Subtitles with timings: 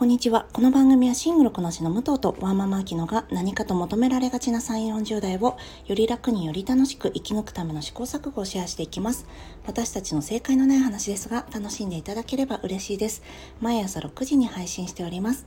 [0.00, 0.46] こんにちは。
[0.54, 9.26] この番組はシングルこなしの武藤とワーママアキノが何かと求められがちな3、40代をより楽により楽しく生き抜くための試行錯誤をシェアしていきます。
[9.66, 13.22] 私たちの正解のない話ですが楽しんでいただければ嬉しいです。
[13.60, 15.44] 毎朝6時に配信しております。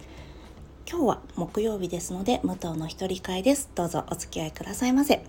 [0.88, 3.72] 今日は木曜日ですので武藤の一人会です。
[3.74, 5.26] どうぞお付き合いくださいませ。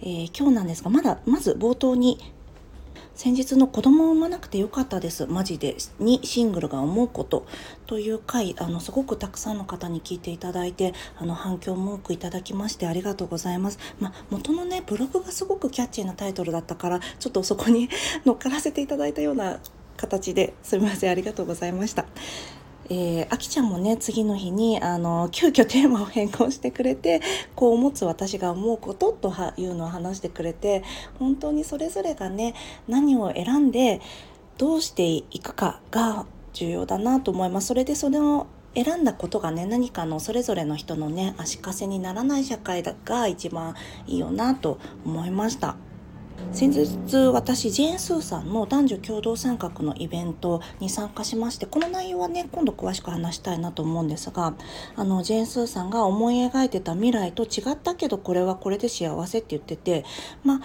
[0.00, 2.18] えー、今日なんですが、まだ、まず冒頭に
[3.18, 5.26] 先日の子供を産まなくてよかったです。
[5.26, 5.76] マジで。
[5.98, 7.48] にシングルが思うこと
[7.88, 13.80] という回、あの、すごくたくさんの方に聞いていただいて、あの、反響も多くいただきましてありがとうございます。
[13.98, 17.88] まあ、元のね、ブログがすごくキャッチーなタイトルだったから、ちょっとそこに
[18.24, 19.58] 乗っからせていただいたような
[19.96, 21.10] 形ですみません。
[21.10, 22.04] ありがとうございました。
[22.90, 27.20] えー、あきちゃんもね次の日にあの急遽テーマを変更してくれて
[27.54, 30.82] こう持つ私が思うことというのを話してくれて
[31.18, 32.54] 本当にそれぞれがね
[32.88, 34.00] 何を選んで
[34.56, 37.68] どうしていくかが重要だなと思います。
[37.68, 43.74] それでそれを選んだことがね何かのそれぞれの人のね足かせにならない社会が一番
[44.06, 45.76] いいよなと思いました。
[46.52, 46.88] 先日
[47.32, 54.54] 私ジェーン・スーさんの男女共同参画のイベントに参加しましてこの内容はね今度詳しく話したいなと思うんですが
[54.96, 60.04] あのジェーン・スーさんが思い描いてた未来と違ったけどこれはこれで幸せって言ってて
[60.42, 60.60] まあ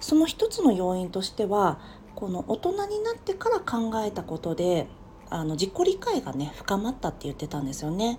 [0.00, 1.80] その一つの要因としては
[2.14, 4.88] この大人になってから考えたことで
[5.30, 8.18] あの自己理解がね深まったって言ってたんですよね。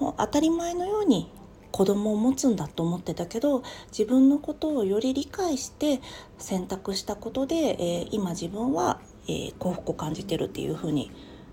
[0.00, 1.30] 当たり前のように
[1.72, 6.00] 子供を持つんだと思ってたけど自分のことをより理解して
[6.38, 11.10] 選択したことで、えー、今自分は、えー、幸福を感じてるっていうふうに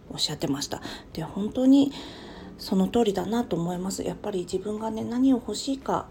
[0.09, 0.81] おっしゃってました。
[1.13, 1.91] で本当に
[2.57, 4.03] その通りだなと思います。
[4.03, 6.07] やっぱり自分がね何を欲しいか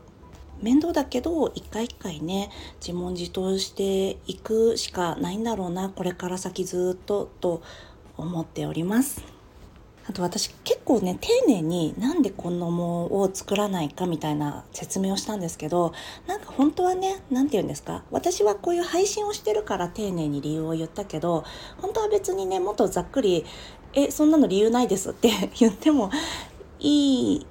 [0.63, 7.63] 面倒だけど一回一回ね自問自答していくしかないんだろうなこれから先ずっとと
[8.17, 9.36] 思っております。
[10.09, 15.92] あと私結構ね丁寧になんでこのもを作らないかみたいな説明をしたんですけど
[16.27, 18.03] なんか本当はね何て言うんですか？
[18.11, 21.45] 私はこういう配信をしてるから丁寧に理由を言ったけど
[21.79, 23.45] 本当は別にねもっとざっくり
[23.95, 26.11] 「えそんなの理由ないです」って 言っても
[26.79, 27.47] いい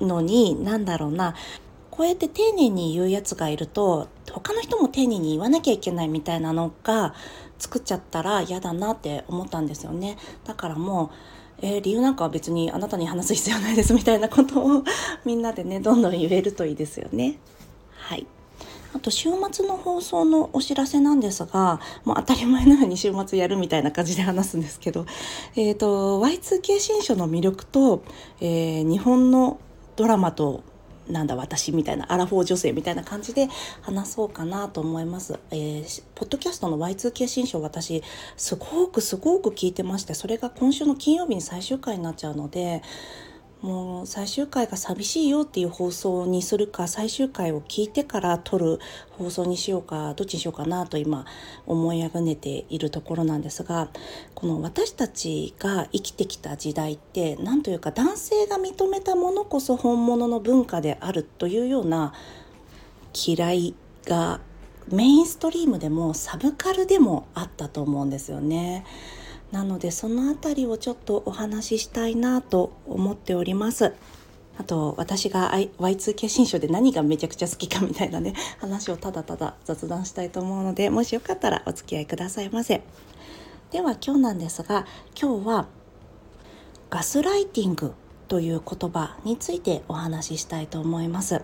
[0.00, 1.34] のになんだろうな。
[1.90, 7.14] こうやって丁寧に言うやつがいると他の人も丁寧に言わなきゃいけないみたいなのが
[7.56, 10.18] 作っちゃったら嫌だなって思ったんですよね。
[10.42, 11.10] だからもう
[11.62, 14.84] えー、理由なんかは別にあなたに話す必要ないですみたいなことを
[15.24, 17.38] みんなでねどんどん言えるといいですよね。
[17.96, 18.26] はい
[18.94, 25.04] あと週末の放送のお知らせなんですが、もう当たり前のように週末やるみたいな感じで話すんですけど、
[25.56, 28.04] えっ、ー、と、Y2K 新書の魅力と、
[28.40, 29.58] えー、日本の
[29.96, 30.62] ドラマと
[31.08, 33.48] なんだ私みたいなアラフォー女性みたいな感じで
[33.82, 35.38] 話そうかなと思います。
[35.50, 38.02] えー、ポッドキャストの Y2K 新書私
[38.36, 42.82] すごくすごく聞いてましてそれが今週の金曜日に最終回になっちゃうので
[43.64, 48.78] もう最終回が寂しいよっていう放送にするか最終回を聞いてから撮る
[49.12, 51.24] 放送にしようかどっちにしようかなと今
[51.64, 53.88] 思いあぐねているところなんですが
[54.34, 62.12] この私たちが生きてきた時代って何というか男性が認めたものこそ本物の文化であるというような
[63.14, 64.40] 嫌いが
[64.92, 68.84] メインストリームでもサブカルでもあったと思うんですよね。
[69.54, 73.94] なのでその辺りをちょっとお話ししたいなと思っております。
[74.58, 82.82] あと私が Y2K 新書で何がめちゃくちゃ好きかみたいなね 話をただただ雑談したいと思うのでもしよかったらお付き合いくださいませ。
[83.70, 84.86] では今日なんですが
[85.20, 85.66] 今日は
[86.90, 87.94] ガスライティング
[88.26, 91.42] という言葉についてお話ししたいと思います。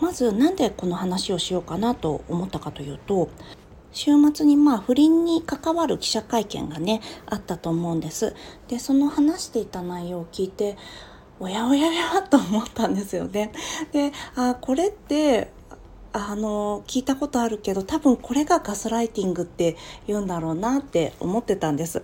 [0.00, 3.28] まず何でこの話をしようかなと思ったかというと
[3.92, 8.34] 週末にまあ不倫に関わる記者会見がねあったと思うんです。
[8.68, 10.76] でその話していた内容を聞いて
[11.38, 13.52] おやおやおや と思ったんですよね。
[13.92, 15.52] であこれって
[16.12, 19.76] あの聞いたことあるけど多分これがガスライティングって
[20.08, 22.02] 言うんだろうなって思ってたんです。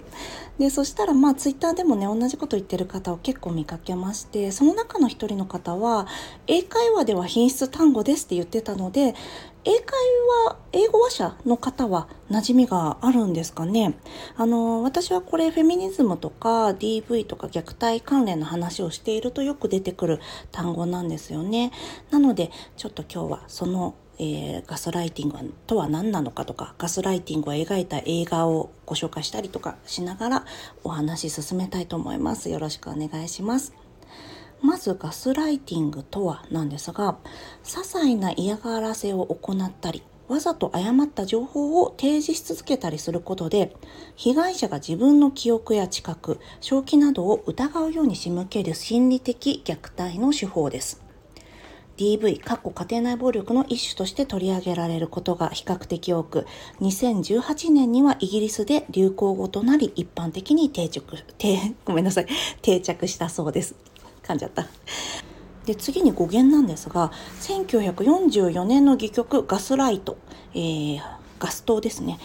[0.58, 6.06] でそしたらまあツイッターでもね同じこと言ってる方を結構見かけましてその中の一人の方は
[6.46, 9.14] 英会話では品質単語ですって言ってたので
[9.68, 9.84] 英会
[10.46, 13.98] 話英語話者の方は馴染みがあるんですかね？
[14.36, 20.20] あの私はこれフェミニズムとか DV とか虐待関連の話をしているとよく出てくる
[20.52, 21.72] 単語なんですよね。
[22.12, 30.44] なのでちょっと今日はそのえー、ガスライティングとは何なのかとかガスライティングを描いた映画をご紹介したりとかしながら
[30.84, 32.48] お話し進めたいと思います。
[32.48, 33.85] よろしくお願いします。
[34.62, 37.19] まずガスライティングとはなんですが
[37.64, 43.76] 些細な嫌がらせを行ったりわざと誤った情報を提示し続けたりすることで
[44.17, 51.06] 被害者が自分の記憶や知覚正気などを疑うように仕向ける心理的虐待の手法です
[51.97, 56.47] DV、家庭内暴力の一種として取り上げられることが比較的多く、
[56.81, 61.17] 2018年にはイギリスで流行語となり一般的に定着、
[61.85, 62.26] ごめんなさい、
[62.61, 63.75] 定着したそうです。
[64.26, 64.67] 噛んじゃった。
[65.67, 70.17] で次に語源なんですが1944年の戯曲「ガスライト」
[70.55, 71.00] えー、
[71.40, 72.19] ガス灯ですね。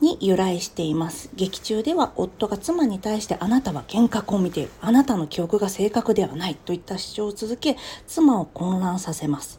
[0.00, 1.28] に由来しています。
[1.34, 4.70] 劇中では夫が妻に対してあなたは幻覚を見ている。
[4.80, 6.54] あなたの記憶が正確ではない。
[6.54, 9.58] といった主張を続け妻を混乱させます。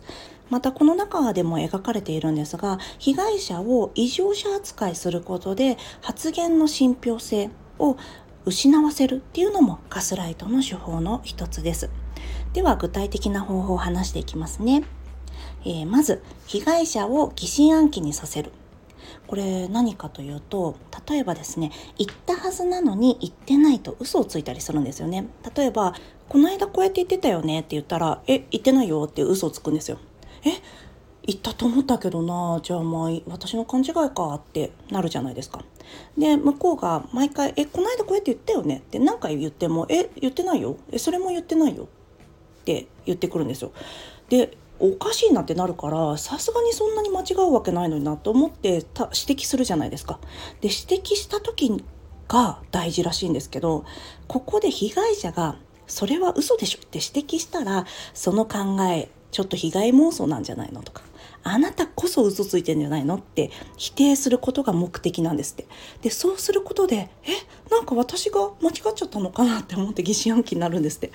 [0.49, 7.97] またこの中でも描かれているんですが被害者を異常者扱いすることで発言の信憑性を
[8.45, 11.89] 失わせるっていうのもガスライトの手法の一つです。
[12.53, 14.83] では具体的な方法を話していきますね。
[15.65, 18.51] えー、まず被害者を疑心暗鬼にさせる。
[19.27, 20.75] これ何かというと
[21.07, 25.27] 例えばですね言ったはずなのに言ってないと嘘をついたりするんですよね。
[25.55, 25.93] 例えば
[26.27, 29.97] この間こうやって言ってたよねって言ったらえ言ってないよって嘘をつくんですよ。
[30.43, 30.51] え
[31.29, 35.63] 言ったと思ったけどなじゃあまあ私の勘違いかってなるじゃないですか。
[36.17, 40.77] で向こうが毎回「えこの間こうやって言ったよね」って何回言っても「え言ってないよ。
[40.91, 41.83] えそれも言ってないよ」
[42.61, 43.71] って言ってくるんですよ。
[44.29, 50.19] でおかしいなってなるからさすがにそんなに間違うわけないのになと思って指摘するじゃないですか。
[50.61, 51.83] で指摘した時
[52.27, 53.85] が大事らしいんですけど
[54.27, 57.85] ここで被害者が「それは嘘でしょ」って指摘したら
[58.15, 61.08] その考えちょっと被害妄想なんじゃないのとか。
[61.43, 63.15] あなたこそ嘘ついてんじゃないの？
[63.15, 65.67] って否定することが目的なんですって。
[66.01, 67.31] で、そうすることで、え、
[67.71, 71.11] なんか私が間違っちゃったのかなって思って疑心暗鬼になるんですって。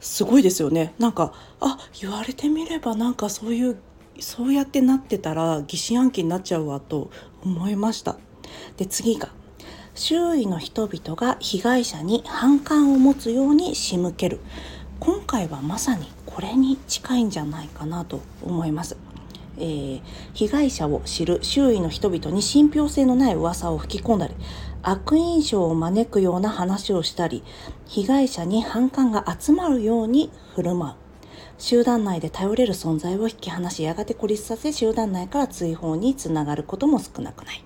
[0.00, 0.94] すごいですよね。
[0.98, 3.78] なんかあ言われてみればなんかそういう
[4.20, 7.10] そうやってなってたら疑心暗鬼になっちゃうわと
[7.42, 8.16] 思いました。
[8.76, 9.30] で次が
[9.94, 14.40] 周囲の人々が被害者に反感を持つように仕向ける。
[15.00, 18.96] 今回はまさにこれに近いんじゃないかなと思います。
[19.58, 20.02] えー、
[20.32, 24.34] 被害者を知る周囲の人々に信憑性のない噂を吹き込んだり
[24.82, 27.42] 悪印象を招くような話をしたり
[27.86, 30.94] 被害者に反感が集まるように振る舞う
[31.58, 37.64] 集団内で頼れる存在を引き離しやがて孤立させ集団内から追放につながることも少なくない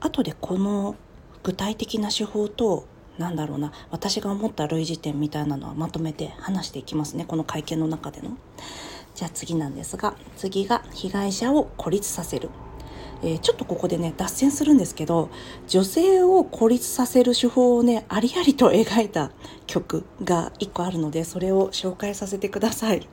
[0.00, 0.96] 後でこの
[1.42, 2.86] 具体的な手法と
[3.18, 8.36] なんだろうな私が思った類似点みたいなのはまとめて話していきますねこの会見の中での。
[9.18, 12.50] じゃあ次なんですが次が被害者を孤立させる。
[13.20, 15.28] えー、ちょっとここでね脱線するんですけど
[15.66, 19.32] 女性を孤立させる手法をねありありと描いた
[19.66, 23.08] 曲が1個あるのでそれを紹介させてください。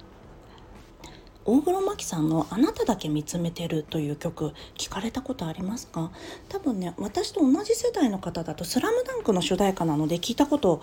[1.43, 6.11] 大黒摩季さんの「あなただけ見つめてる」という曲聞かれたことありますか？
[6.49, 10.81] 多分ね私と同じ世代の方だと「スラムダンクの主題歌なので聞いたこと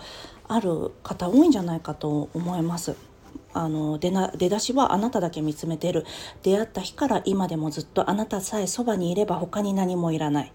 [0.49, 3.12] ある方多いんじゃないかと思います。
[3.53, 6.05] あの出な出だしはあなただけ見つめてる。
[6.41, 10.47] 出会った日から今でもずっとあなたさえそばにいれば他に何もいらない。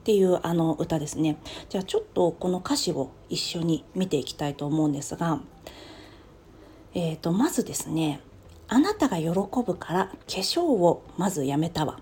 [0.00, 1.36] っていうあの歌ですね。
[1.68, 5.40] じゃあちょっとこの歌詞を一緒に見ていきたいと思うんですが、
[6.94, 8.20] えーと、まずですね
[8.66, 12.00] あなたが喜ぶから化粧をまずやめたわ。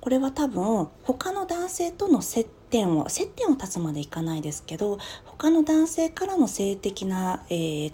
[0.00, 7.92] これは多分他の男性との接点を接点を断つまでいかないですけど他の男性からの性的な、えー、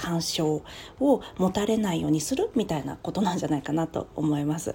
[0.00, 0.62] 干渉
[0.98, 4.74] を持たれないようにするみたいなことなんじゃないかなと思います。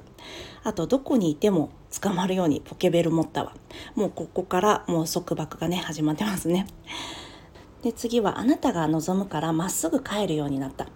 [0.63, 3.53] あとどこにいても捕まるようにポケベル持ったわ。
[3.96, 6.67] もうここからもう束縛がね始まってますね。
[7.82, 10.88] で次はあなたが望むからまっすぐ帰るようになった。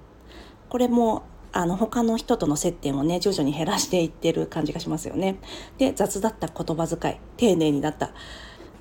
[0.70, 5.38] これもあの他の人との接点をね徐々に減らしていってる感じがしますよね。
[5.80, 8.12] で雑だった言葉遣い丁寧になった。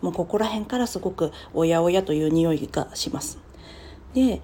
[0.02, 3.38] もうここら辺からすごくおやおやという匂いがします。
[4.14, 4.42] で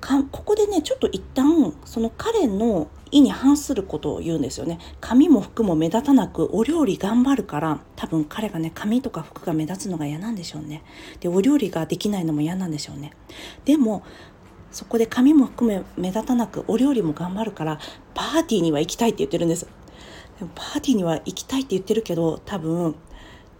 [0.00, 4.78] かここでねちょっと一旦その彼の意に反することを言うんですよね。
[5.00, 10.82] 髪も服も目立たなくお料理頑張るから多分彼がね髪とか服が目立つのが嫌なんでしょうね。
[11.20, 13.12] でお料理ができないのも嫌なんでしょうね。
[13.64, 14.02] でも
[14.70, 17.78] そこで髪も含め目立たなくお料理も頑張るから
[18.14, 19.66] パーティーには行きたいって言ってるんです。
[20.38, 22.94] でもパーティーには行きたいって言ってるけど多分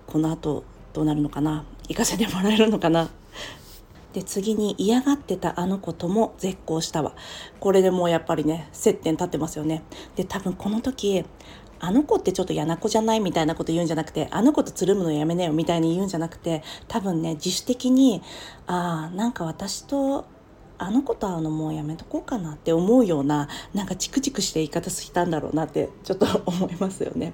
[0.07, 3.09] この後どうなるのかな行かせてもらえるのかな
[4.13, 7.15] で次に嫌がってたあの子とも絶交したわ。
[7.61, 9.83] これでもうやっぱりね接点立ってますよね。
[10.17, 11.25] で多分この時
[11.81, 18.23] あの子ってちょっと嫌な子じゃないみたいなこと言うんじゃなくてあの子とつるむのやめなよみたいに言うんじゃなくて多分ね自主的に
[18.67, 20.27] ああなんか私と
[20.79, 27.33] あの子と会うのもうやめとこうかなって思うようななんかチクチクして言い方したんだろうなってちょっと思いますよね。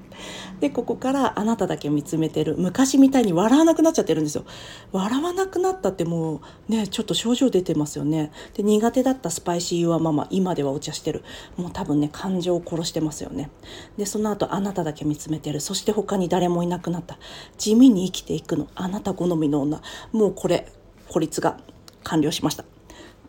[0.60, 4.44] でここからあなただけ見つめてる昔みたいに笑わなくなっちゃってるんですよ。
[4.92, 8.32] 笑わなくなったってもうねちょっと症状出てますよね。
[8.54, 11.22] で苦手だったスパイシーユアママ今ではお茶してる
[11.56, 13.50] もう多分ね感情を殺してますよね。
[13.96, 17.18] でその後あなただけ見つめてるそして他に誰もいなくなった
[17.58, 19.80] 地味に生きていくのあなた好みの女
[20.12, 20.72] もうこれ
[21.08, 21.58] 孤立が
[22.02, 22.73] 完了しました。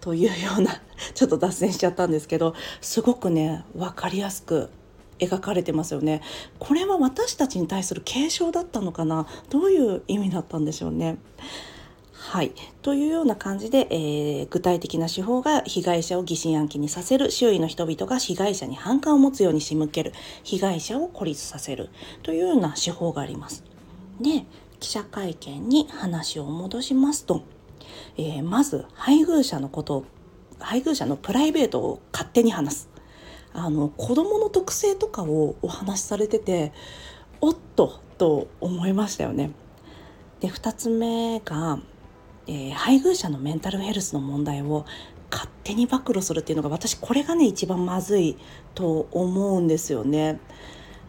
[0.05, 0.71] というような
[1.15, 4.69] ちょっと脱線しちゃったんですけどすごくね分かりやすく
[5.17, 6.21] 描かれてますよね。
[6.59, 9.25] これは私たちに対する継承だったのかな？
[9.49, 11.17] どういう意味だったんでしょうね？
[12.11, 20.11] はい、というような感じで、えー、具体的な手法が被害者を疑心暗鬼にさせる周囲の人々が被害者に反感を持つように仕向ける。
[20.43, 21.89] 被害者を孤立させる。
[22.21, 23.63] というような手法があります。
[24.19, 24.45] で
[24.81, 27.43] 記者会見に話を戻しますと
[28.17, 30.05] えー、まず配偶者のこと
[30.59, 32.89] 配偶者のプライベートを勝手に話す
[33.53, 36.73] あの子供の特性とかをお話しされてて
[37.41, 39.51] おっとと思いましたよね。
[40.39, 41.79] で2つ目が、
[42.47, 44.85] えー、配偶者のメンタルヘルスの問題を
[45.31, 48.37] 勝手に暴露するっていうのが私これがね一番まずい
[48.73, 50.39] と思うんですよね。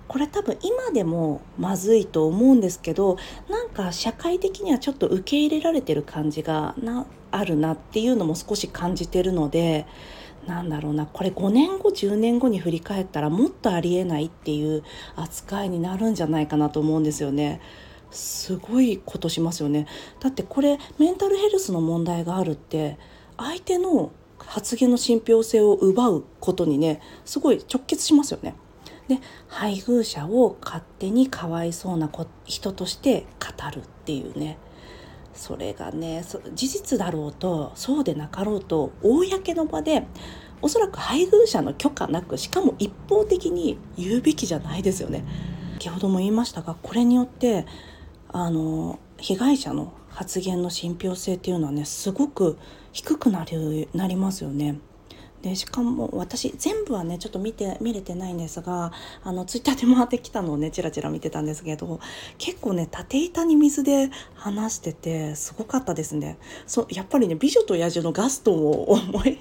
[0.09, 3.17] これ多分今でもまずいと思うんですけど
[3.49, 9.87] なんか社会的にはちょっと受け入れられてる感じがなあるなっていうのも少し感じてるので
[10.47, 14.85] なんだろうなこれ5年後10年後に振り返ったらもっとありえないっていう
[15.17, 17.61] 扱いになるんじゃないかなと思うんですよね。
[18.13, 19.87] すごいことしますよね
[20.21, 22.99] だってこれメンタルヘルスの問題があるって
[23.37, 28.55] 相手の発言の信憑性を奪うことにねすごい直結しますよね。
[29.09, 32.11] で配偶者を勝手にかわいそうな
[32.45, 34.59] 人として語るっていうね
[35.35, 40.07] それがね事実だろうとそうでなかろうと公の場で
[40.63, 45.25] おそらく配偶者の許可なくしかも一方的に言うべきじゃないですよね。
[45.75, 47.67] 先ほども言いましたがこれによって
[48.29, 52.59] あの被害者の発言の信憑性っていうのはねすごく
[52.93, 54.79] 低くなりなりますよね。
[55.43, 62.01] でしかも私全部はねちょっと見て見れてないんですがあのツイッターで回ってきたのをねちらちら見てたんですけど
[62.39, 66.39] 結構ね縦板に水で話しててすごかったですね。
[66.67, 69.39] そうやっぱりね「美女と野獣」のガストンを 思い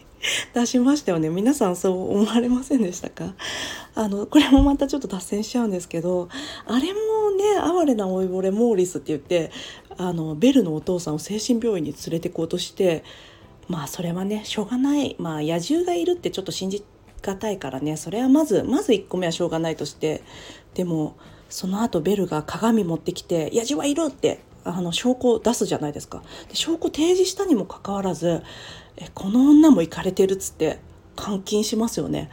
[0.54, 1.30] 出しましたよね。
[1.30, 3.34] 皆さんそう思われませんでしたか？
[3.96, 6.30] あのこれもまたちょっと脱線しちゃうんですけど
[6.66, 9.52] あれもね哀れな老いぼれモーリスって言って
[9.98, 13.04] あのベルのお父さんを精神病院に連れてこうとして
[13.68, 16.84] まあそれはねしょうがないまあ野獣がいるってちょっと信じ
[17.22, 20.24] がたいからねそれはまずまず1個目はしょうがないとして
[20.74, 21.16] でも
[21.50, 26.24] その後ベルが鏡持ってきて「野獣はいる!」ってあの証拠を出すじゃないですか。
[26.50, 28.42] で証拠提示したにもかかわらず
[28.98, 30.80] えこの女も行かれてるっつって
[31.16, 32.30] 監禁しますよね。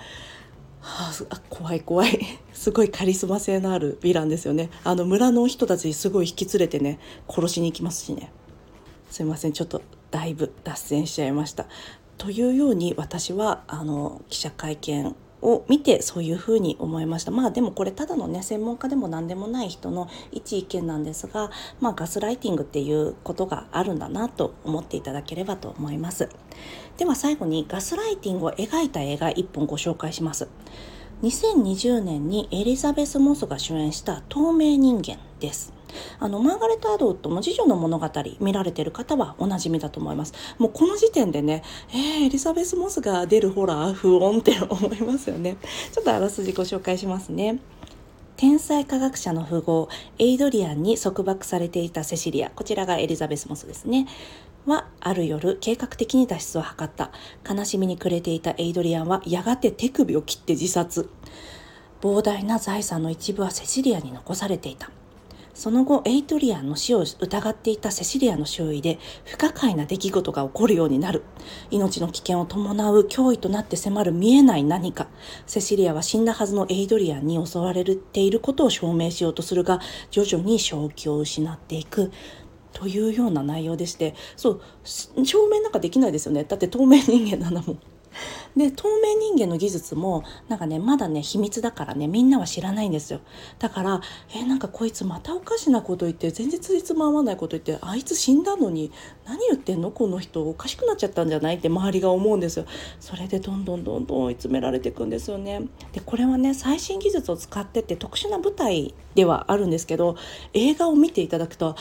[0.80, 2.18] はあ、怖い怖い
[2.52, 6.98] すごいカリスマ性のあるヴィランですよねあの村の人たちすごい引き連れてね
[7.28, 8.32] 殺しに行きますしね
[9.08, 9.80] すいませんちょっと
[10.12, 11.66] だいぶ脱線しちゃいました。
[12.18, 17.32] というように私はあの記者会見を見てそういうふうに思いました。
[17.32, 21.50] まあでもこれただのね専門家でも何でもない人の一意見なんですが、
[21.80, 26.28] まあ、ガスライティングっていうことがあるんだなと思っていただければと思います。
[26.96, 30.48] では最後にガスライティングを描いた映画1本ご紹介します。
[31.22, 35.72] 2020年にエリザベス・モスが主演した透明人間です。
[36.18, 40.34] あのマーガレット・アドウッドの次女の物語見られてる方はおなじみだと思います。
[40.58, 45.56] もうこの時点でねえー、エリザベス・モスが出るホラー不穏って思いますよね。
[45.92, 47.58] ちょっとあらすじご紹介しますね。
[48.36, 52.50] 天才科学者の富豪エイドリアンに束縛されていたセシリア。
[52.50, 54.06] こちらがエリザベス・モスですね。
[54.66, 57.10] はある夜計画的に脱出を図った。
[57.48, 61.08] 悲しみに暮れていたエイドリアンはやがて手首を切って自殺。
[62.00, 64.90] 膨大な財産の一部はセシリアに残されていた。
[65.54, 71.22] その後エイトリアンの死を疑っていたセシリアの周囲で不可解な出来事が起こるようになる。
[71.70, 75.08] 命の危険を伴う脅威となって迫る見えない何か。
[75.46, 79.80] セシリアは死んだはずのエイドリアンに襲われていることを証明しようとするが
[80.10, 82.10] 徐々に正気を失っていく。
[82.72, 84.14] というような内容でして。
[84.36, 86.44] そう証明なんかできないですよね。
[86.44, 87.74] だって透明人間なんだも。
[87.74, 87.78] ん
[88.56, 93.20] で透明人間の技術もなんかねまだね秘密だからねみんなは知らないんですよ。
[93.58, 94.00] だから
[94.34, 98.90] えなんかこいつまたおかしなこと言って全然ついつま合わないこと言ってあいつ死んだのに
[99.26, 99.90] 何言ってんの？
[99.90, 101.56] この人おかしくなっちゃったんじゃない？
[101.56, 102.66] って周りが思うんですよ。
[103.00, 105.62] それでどんどんどんどん追い詰められていくんですよね。
[105.92, 110.16] でこれはね最新技術を使ってて特殊な舞台ではあるんですけど
[110.54, 111.74] 映画を見ていただくとあ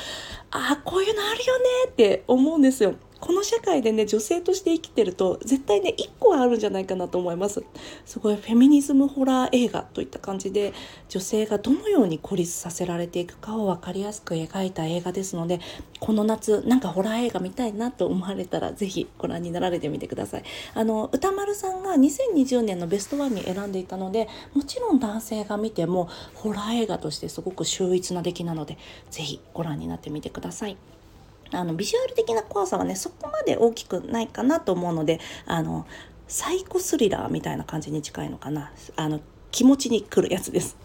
[0.52, 2.96] あこういうのあるよねって思うんですよ。
[3.22, 7.64] この社会でね女性として生きてると絶対ね1個はあるんじゃないかなと思います。
[8.06, 10.74] すごいフェミニズムホラー映画といった感じで
[11.08, 15.60] 女性がどのように孤立させられていくかを分かりやすく描いた映画ですので
[16.00, 20.44] この夏なんかホラー映画見たいなと思われたら是非ご覧になられてみてください。
[20.74, 28.80] あの歌丸さんが2020年のベストワンに選んでいたのでもちろん男性が見てもホラー映画としてすごく秀逸な出来なので
[29.12, 30.78] 是非ご覧になってみてください。
[31.54, 35.86] あのビジュアル的な怖さはねそこまで大きくないかなと思うのであの
[36.28, 39.20] サイコスリラーみたいな感じに近いのかなあの
[39.52, 40.78] 気持ちに来るやつです。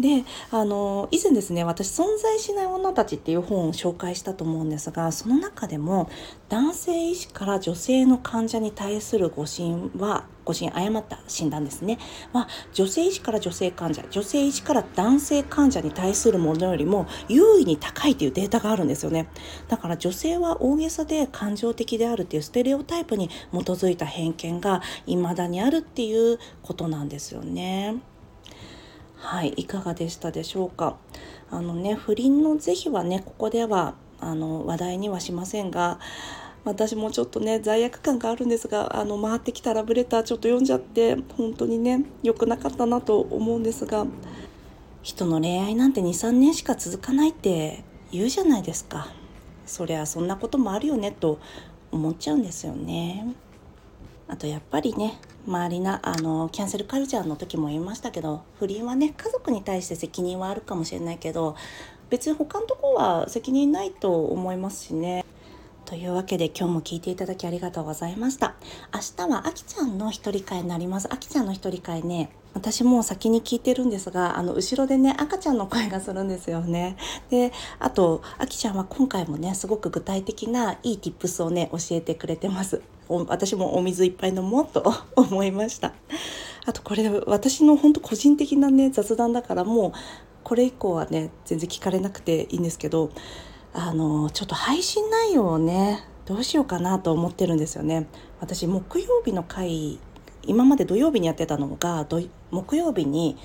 [0.00, 6.08] であの以前ですね私「存在しない女たち」っていう本を紹介したと思うんですがその中でも
[6.48, 11.98] 男性医師から女性の患者に対する誤診は誤診誤った診断ですね
[12.32, 19.28] は女性医師から女性患者女性医師から男性患者に対するものよりも優位に高いというデータがあるんですよね
[19.68, 23.32] だから女性は大げさで感情的であるっていうステレオタイプに基
[23.70, 27.96] づいた偏見が未だにあるっていうことなんですよね。
[29.20, 30.96] はいいかがでしたでしょうか？
[31.50, 36.00] あのね不倫の是非はねここではあの話題にはしませんが
[36.64, 44.06] 私もちょっとね罪悪感があるんですがあの回ってきたラブレターちょっと読んじゃって本当にね良くなかったなと思うんですが
[45.02, 49.08] 人の恋愛なんて23年しか続かないって言うじゃないですか。
[49.66, 51.38] そりゃそんなこともあるよねと
[51.92, 53.34] 思っちゃうんですよね。
[54.30, 61.56] あとやっぱりね周りなあのキャンセルカルチャーの時も言いましたけど不倫はね家族に対して責任はあるかもしれないけど
[62.10, 65.24] 別に他のとこは責任ないと思いますしね。
[65.84, 68.54] というわけで今日も聞いていただきありがとうございました。
[68.94, 71.08] 明日はあきちゃんの一人会になります。
[71.12, 76.96] あきちゃんの一人会ね、私もう先に聞いてるんですが、あの、後ろでね、赤ちゃんの声がするんですよね。
[77.28, 82.82] で、あと、あきちゃんは今回もね、すごく具体的ないい tips をね、教えてくれてます。
[83.28, 85.92] 私もお水いっぱい飲もうと 思いました。
[86.66, 89.92] あとこれ私の本当個人的なね雑談だからもう
[90.44, 93.10] これ以降はね全然聞かれなくていいんですけど
[93.72, 98.06] あのちょっと配信内容をねどうしようかなと思ってるんですよね。
[98.40, 99.98] 私木曜日の回
[100.42, 102.06] 今まで土曜日にやってたのが
[102.50, 103.36] 木曜日に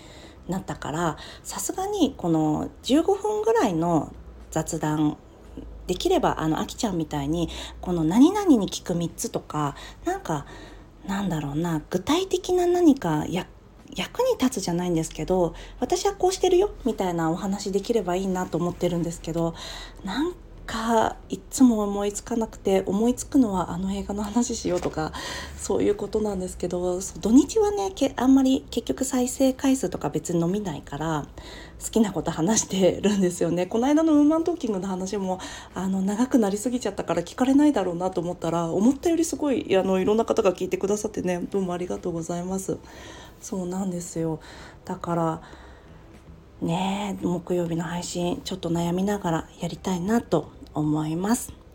[0.47, 4.13] なったからさすがにこの15分ぐらいの
[4.51, 5.17] 雑談
[5.88, 7.50] できればあのあきちゃんみたいに
[7.82, 10.45] この何々に聞く3つとかなんか
[11.08, 19.54] なんだろうな具体的な何か役に立つじゃないんですけど私はこうしてるよみたいなお話できればいいなと思ってるんですけど
[20.04, 20.34] なん
[20.65, 25.13] かいつも思いつかなくて思いつくのはあの映画の話しようとか
[25.58, 31.28] そういうことなんですけど土日はねけあんまり結局再生回数とか別に伸びないから
[31.84, 33.65] 好きなこと話してるんですよね。
[33.65, 35.39] この間のウーマントーキングの話も
[35.73, 42.78] あの長くなりすぎちゃったから聞かれないだろうなと思ったら思ったよりすごいあのいろんな方が聞いてくださってねどうもありがとうございます。
[43.41, 44.39] そうなんですよ。
[44.86, 45.41] だから
[46.62, 51.65] ね木曜日の配信ちょっと悩みながらやりたいなと思います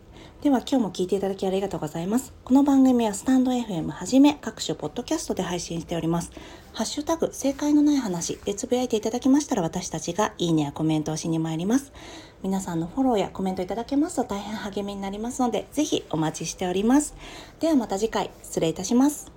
[0.41, 2.33] では今日も聞いていただきありがとうございます。
[2.43, 6.31] この番組はスタンド FM はじめ各種ポッドキャストで配信しております。
[6.73, 11.93] ハッシュタグ正解のない話でつぶやいていただきましたら私たちがいいねやコメントをしに参ります。
[12.41, 17.13] 皆さんのフォローやコメントいただけますと大変励みになりますのでぜひお待ちしております。
[17.59, 19.31] ではまた次回失礼いたします。